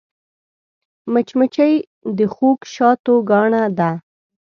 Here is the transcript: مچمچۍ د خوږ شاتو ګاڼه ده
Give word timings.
مچمچۍ 1.13 1.73
د 2.17 2.19
خوږ 2.33 2.59
شاتو 2.73 3.15
ګاڼه 3.29 3.63
ده 3.77 3.91